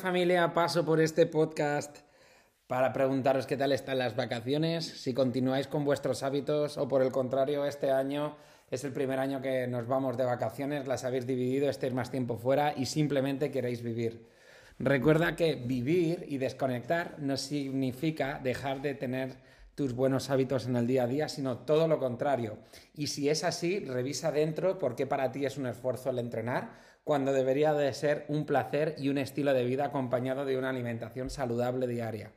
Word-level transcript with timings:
Familia, 0.00 0.54
paso 0.54 0.82
por 0.86 0.98
este 0.98 1.26
podcast 1.26 1.98
para 2.66 2.90
preguntaros 2.90 3.46
qué 3.46 3.58
tal 3.58 3.70
están 3.72 3.98
las 3.98 4.16
vacaciones, 4.16 4.86
si 4.86 5.12
continuáis 5.12 5.66
con 5.66 5.84
vuestros 5.84 6.22
hábitos 6.22 6.78
o 6.78 6.88
por 6.88 7.02
el 7.02 7.12
contrario, 7.12 7.66
este 7.66 7.90
año 7.90 8.34
es 8.70 8.82
el 8.84 8.92
primer 8.92 9.18
año 9.18 9.42
que 9.42 9.66
nos 9.66 9.86
vamos 9.86 10.16
de 10.16 10.24
vacaciones, 10.24 10.86
las 10.86 11.04
habéis 11.04 11.26
dividido, 11.26 11.68
estáis 11.68 11.92
más 11.92 12.10
tiempo 12.10 12.38
fuera 12.38 12.72
y 12.74 12.86
simplemente 12.86 13.50
queréis 13.50 13.82
vivir. 13.82 14.26
Recuerda 14.78 15.36
que 15.36 15.56
vivir 15.56 16.24
y 16.26 16.38
desconectar 16.38 17.16
no 17.18 17.36
significa 17.36 18.40
dejar 18.42 18.80
de 18.80 18.94
tener 18.94 19.36
tus 19.80 19.94
buenos 19.94 20.28
hábitos 20.28 20.66
en 20.66 20.76
el 20.76 20.86
día 20.86 21.04
a 21.04 21.06
día, 21.06 21.26
sino 21.30 21.60
todo 21.60 21.88
lo 21.88 21.98
contrario. 21.98 22.58
Y 22.94 23.06
si 23.06 23.30
es 23.30 23.44
así, 23.44 23.78
revisa 23.78 24.30
dentro 24.30 24.78
por 24.78 24.94
qué 24.94 25.06
para 25.06 25.32
ti 25.32 25.46
es 25.46 25.56
un 25.56 25.64
esfuerzo 25.64 26.10
el 26.10 26.18
entrenar, 26.18 26.72
cuando 27.02 27.32
debería 27.32 27.72
de 27.72 27.90
ser 27.94 28.26
un 28.28 28.44
placer 28.44 28.94
y 28.98 29.08
un 29.08 29.16
estilo 29.16 29.54
de 29.54 29.64
vida 29.64 29.86
acompañado 29.86 30.44
de 30.44 30.58
una 30.58 30.68
alimentación 30.68 31.30
saludable 31.30 31.86
diaria. 31.86 32.30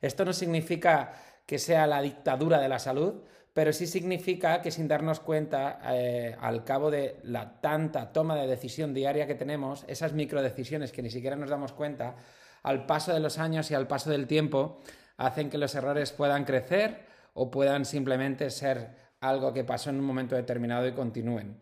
Esto 0.00 0.24
no 0.24 0.32
significa 0.32 1.14
que 1.46 1.58
sea 1.58 1.88
la 1.88 2.00
dictadura 2.00 2.60
de 2.60 2.68
la 2.68 2.78
salud, 2.78 3.22
pero 3.52 3.72
sí 3.72 3.88
significa 3.88 4.62
que 4.62 4.70
sin 4.70 4.86
darnos 4.86 5.18
cuenta, 5.18 5.80
eh, 5.96 6.36
al 6.40 6.62
cabo 6.62 6.92
de 6.92 7.16
la 7.24 7.60
tanta 7.60 8.12
toma 8.12 8.36
de 8.36 8.46
decisión 8.46 8.94
diaria 8.94 9.26
que 9.26 9.34
tenemos, 9.34 9.84
esas 9.88 10.12
microdecisiones 10.12 10.92
que 10.92 11.02
ni 11.02 11.10
siquiera 11.10 11.34
nos 11.34 11.50
damos 11.50 11.72
cuenta, 11.72 12.14
al 12.62 12.86
paso 12.86 13.12
de 13.12 13.18
los 13.18 13.38
años 13.38 13.68
y 13.72 13.74
al 13.74 13.88
paso 13.88 14.10
del 14.10 14.28
tiempo, 14.28 14.78
hacen 15.16 15.50
que 15.50 15.58
los 15.58 15.74
errores 15.74 16.12
puedan 16.12 16.44
crecer 16.44 17.06
o 17.34 17.50
puedan 17.50 17.84
simplemente 17.84 18.50
ser 18.50 18.96
algo 19.20 19.52
que 19.52 19.64
pasó 19.64 19.90
en 19.90 19.96
un 19.96 20.04
momento 20.04 20.36
determinado 20.36 20.86
y 20.86 20.92
continúen. 20.92 21.60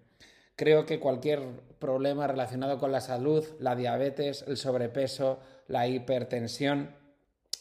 Creo 0.57 0.85
que 0.85 1.01
cualquier 1.01 1.41
problema 1.79 2.27
relacionado 2.27 2.79
con 2.79 2.93
la 2.93 3.01
salud, 3.01 3.45
la 3.59 3.75
diabetes, 3.75 4.45
el 4.47 4.57
sobrepeso, 4.57 5.41
la 5.67 5.87
hipertensión, 5.87 6.95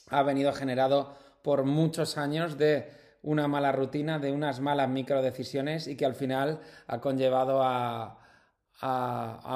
ha 0.09 0.23
venido 0.23 0.51
generado 0.51 1.16
por 1.41 1.63
muchos 1.63 2.17
años 2.17 2.57
de 2.57 2.91
una 3.23 3.47
mala 3.47 3.71
rutina, 3.71 4.19
de 4.19 4.31
unas 4.31 4.59
malas 4.59 4.89
microdecisiones 4.89 5.88
y 5.88 5.95
que 5.95 6.05
al 6.05 6.16
final 6.16 6.59
ha 6.88 6.99
conllevado 6.99 7.61
a, 7.63 8.17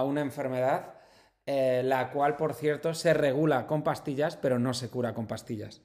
una 0.05 0.21
enfermedad, 0.21 0.93
eh, 1.45 1.81
la 1.83 2.11
cual, 2.11 2.37
por 2.37 2.53
cierto, 2.53 2.93
se 2.93 3.13
regula 3.13 3.67
con 3.67 3.83
pastillas, 3.83 4.37
pero 4.37 4.59
no 4.59 4.73
se 4.73 4.89
cura 4.89 5.13
con 5.13 5.27
pastillas. 5.27 5.81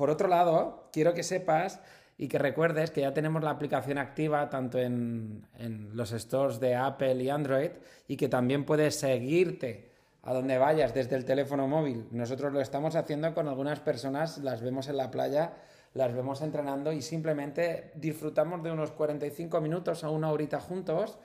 Por 0.00 0.08
otro 0.08 0.28
lado, 0.28 0.88
quiero 0.94 1.12
que 1.12 1.22
sepas 1.22 1.78
y 2.16 2.28
que 2.28 2.38
recuerdes 2.38 2.90
que 2.90 3.02
ya 3.02 3.12
tenemos 3.12 3.42
la 3.42 3.50
aplicación 3.50 3.98
activa 3.98 4.48
tanto 4.48 4.78
en, 4.78 5.46
los 5.92 6.12
stores 6.12 6.58
de 6.58 6.74
Apple 6.74 7.16
y 7.16 7.28
Android 7.28 7.72
y 8.08 8.16
que 8.16 8.30
también 8.30 8.64
puedes 8.64 8.94
seguirte 8.94 9.90
a 10.22 10.32
donde 10.32 10.56
vayas 10.56 10.94
desde 10.94 11.16
el 11.16 11.26
teléfono 11.26 11.68
móvil. 11.68 12.06
Nosotros 12.12 12.50
lo 12.50 12.62
estamos 12.62 12.96
haciendo 12.96 13.34
con 13.34 13.46
algunas 13.46 13.80
personas, 13.80 14.38
las 14.38 14.62
vemos 14.62 14.88
en 14.88 14.96
la 14.96 15.10
playa 15.10 15.52
las 15.92 16.14
vemos 16.14 16.40
entrenando 16.40 16.92
y 16.92 17.02
simplemente 17.02 17.90
disfrutamos 17.94 18.62
de 18.62 18.72
unos 18.72 18.92
45 18.92 19.60
minutos 19.60 20.02
a 20.02 20.08
una 20.08 20.30
horita 20.30 20.60
juntos, 20.60 21.18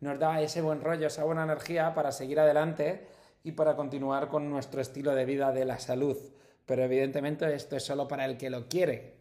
nos 0.00 0.20
da 0.20 0.40
ese 0.40 0.62
buen 0.62 0.82
rollo, 0.82 1.08
esa 1.08 1.24
buena 1.24 1.42
energía 1.42 1.94
para 1.94 2.12
seguir 2.12 2.38
adelante 2.38 3.08
y 3.42 3.50
para 3.52 3.74
continuar 3.74 4.28
con 4.28 4.48
nuestro 4.48 4.80
estilo 4.80 5.16
de 5.16 5.24
vida 5.24 5.50
de 5.50 5.64
la 5.64 5.80
salud. 5.80 6.16
Pero 6.66 6.84
evidentemente 6.84 7.52
esto 7.54 7.76
es 7.76 7.82
solo 7.82 8.06
para 8.06 8.24
el 8.24 8.36
que 8.36 8.50
lo 8.50 8.68
quiere. 8.68 9.14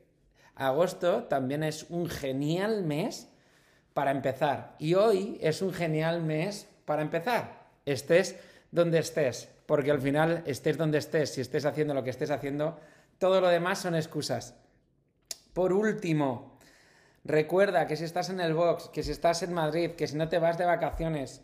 Agosto 0.55 1.23
también 1.23 1.63
es 1.63 1.85
un 1.89 2.09
genial 2.09 2.83
mes 2.83 3.29
para 3.93 4.11
empezar 4.11 4.75
y 4.77 4.93
hoy 4.93 5.37
es 5.41 5.61
un 5.61 5.73
genial 5.73 6.21
mes 6.21 6.67
para 6.85 7.01
empezar. 7.01 7.67
Estés 7.85 8.35
donde 8.71 8.99
estés, 8.99 9.49
porque 9.65 9.91
al 9.91 10.01
final 10.01 10.43
estés 10.45 10.77
donde 10.77 10.97
estés, 10.97 11.33
si 11.33 11.41
estés 11.41 11.65
haciendo 11.65 11.93
lo 11.93 12.03
que 12.03 12.09
estés 12.09 12.29
haciendo, 12.29 12.77
todo 13.17 13.41
lo 13.41 13.47
demás 13.47 13.79
son 13.79 13.95
excusas. 13.95 14.55
Por 15.53 15.73
último, 15.73 16.57
recuerda 17.23 17.87
que 17.87 17.95
si 17.95 18.03
estás 18.03 18.29
en 18.29 18.39
el 18.39 18.53
box, 18.53 18.89
que 18.89 19.03
si 19.03 19.11
estás 19.11 19.43
en 19.43 19.53
Madrid, 19.53 19.91
que 19.91 20.07
si 20.07 20.15
no 20.15 20.29
te 20.29 20.39
vas 20.39 20.57
de 20.57 20.65
vacaciones, 20.65 21.41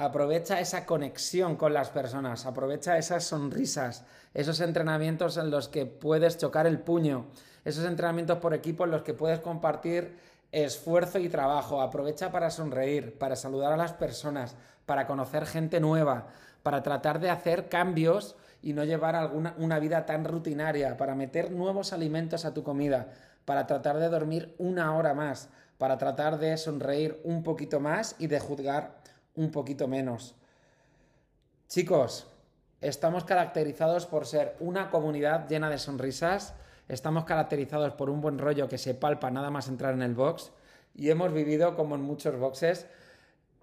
aprovecha 0.00 0.60
esa 0.60 0.86
conexión 0.86 1.56
con 1.56 1.74
las 1.74 1.90
personas, 1.90 2.46
aprovecha 2.46 2.96
esas 2.96 3.22
sonrisas, 3.22 4.02
esos 4.32 4.60
entrenamientos 4.60 5.36
en 5.36 5.50
los 5.50 5.68
que 5.68 5.84
puedes 5.84 6.38
chocar 6.38 6.66
el 6.66 6.78
puño, 6.78 7.26
esos 7.66 7.84
entrenamientos 7.84 8.38
por 8.38 8.54
equipo 8.54 8.84
en 8.84 8.92
los 8.92 9.02
que 9.02 9.12
puedes 9.12 9.40
compartir 9.40 10.16
esfuerzo 10.52 11.18
y 11.18 11.28
trabajo, 11.28 11.82
aprovecha 11.82 12.32
para 12.32 12.50
sonreír, 12.50 13.18
para 13.18 13.36
saludar 13.36 13.74
a 13.74 13.76
las 13.76 13.92
personas, 13.92 14.56
para 14.86 15.06
conocer 15.06 15.44
gente 15.44 15.80
nueva, 15.80 16.28
para 16.62 16.82
tratar 16.82 17.20
de 17.20 17.28
hacer 17.28 17.68
cambios 17.68 18.36
y 18.62 18.72
no 18.72 18.84
llevar 18.84 19.14
alguna, 19.14 19.54
una 19.58 19.78
vida 19.78 20.06
tan 20.06 20.24
rutinaria, 20.24 20.96
para 20.96 21.14
meter 21.14 21.50
nuevos 21.50 21.92
alimentos 21.92 22.46
a 22.46 22.54
tu 22.54 22.62
comida, 22.62 23.08
para 23.44 23.66
tratar 23.66 23.98
de 23.98 24.08
dormir 24.08 24.54
una 24.56 24.96
hora 24.96 25.12
más, 25.12 25.50
para 25.76 25.98
tratar 25.98 26.38
de 26.38 26.56
sonreír 26.56 27.20
un 27.22 27.42
poquito 27.42 27.80
más 27.80 28.16
y 28.18 28.28
de 28.28 28.40
juzgar 28.40 28.99
un 29.40 29.50
poquito 29.50 29.88
menos. 29.88 30.34
Chicos, 31.66 32.26
estamos 32.82 33.24
caracterizados 33.24 34.04
por 34.04 34.26
ser 34.26 34.54
una 34.60 34.90
comunidad 34.90 35.48
llena 35.48 35.70
de 35.70 35.78
sonrisas, 35.78 36.54
estamos 36.88 37.24
caracterizados 37.24 37.94
por 37.94 38.10
un 38.10 38.20
buen 38.20 38.38
rollo 38.38 38.68
que 38.68 38.76
se 38.76 38.94
palpa 38.94 39.30
nada 39.30 39.50
más 39.50 39.68
entrar 39.68 39.94
en 39.94 40.02
el 40.02 40.14
box 40.14 40.52
y 40.94 41.08
hemos 41.08 41.32
vivido, 41.32 41.74
como 41.74 41.94
en 41.94 42.02
muchos 42.02 42.38
boxes, 42.38 42.86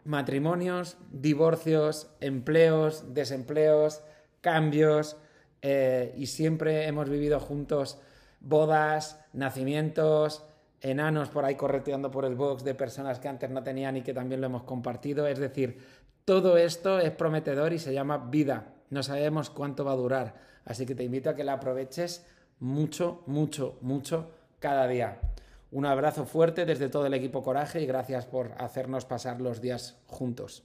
matrimonios, 0.03 0.97
divorcios, 1.11 2.09
empleos, 2.21 3.13
desempleos, 3.13 4.01
cambios 4.41 5.15
eh, 5.61 6.15
y 6.17 6.25
siempre 6.25 6.87
hemos 6.87 7.07
vivido 7.07 7.39
juntos 7.39 7.99
bodas, 8.39 9.19
nacimientos, 9.31 10.43
enanos 10.81 11.29
por 11.29 11.45
ahí 11.45 11.55
correteando 11.55 12.11
por 12.11 12.25
el 12.25 12.35
box 12.35 12.63
de 12.63 12.75
personas 12.75 13.19
que 13.19 13.27
antes 13.27 13.49
no 13.49 13.63
tenían 13.63 13.97
y 13.97 14.01
que 14.01 14.13
también 14.13 14.41
lo 14.41 14.47
hemos 14.47 14.63
compartido. 14.63 15.27
Es 15.27 15.39
decir, 15.39 15.79
todo 16.25 16.57
esto 16.57 16.99
es 16.99 17.11
prometedor 17.11 17.73
y 17.73 17.79
se 17.79 17.93
llama 17.93 18.17
vida. 18.17 18.73
No 18.89 19.03
sabemos 19.03 19.49
cuánto 19.49 19.85
va 19.85 19.93
a 19.93 19.95
durar. 19.97 20.35
Así 20.65 20.85
que 20.85 20.95
te 20.95 21.03
invito 21.03 21.29
a 21.29 21.35
que 21.35 21.43
la 21.43 21.53
aproveches 21.53 22.25
mucho, 22.59 23.23
mucho, 23.25 23.77
mucho 23.81 24.31
cada 24.59 24.87
día. 24.87 25.19
Un 25.71 25.85
abrazo 25.85 26.25
fuerte 26.25 26.65
desde 26.65 26.89
todo 26.89 27.05
el 27.05 27.13
equipo 27.13 27.43
Coraje 27.43 27.81
y 27.81 27.85
gracias 27.85 28.25
por 28.25 28.53
hacernos 28.57 29.05
pasar 29.05 29.41
los 29.41 29.61
días 29.61 29.97
juntos. 30.07 30.63